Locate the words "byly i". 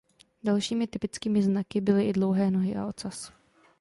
1.81-2.13